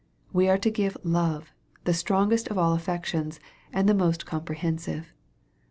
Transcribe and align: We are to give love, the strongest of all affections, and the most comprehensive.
We 0.33 0.49
are 0.49 0.57
to 0.57 0.71
give 0.71 0.97
love, 1.03 1.51
the 1.83 1.93
strongest 1.93 2.47
of 2.47 2.57
all 2.57 2.73
affections, 2.73 3.39
and 3.71 3.87
the 3.87 3.93
most 3.93 4.25
comprehensive. 4.25 5.13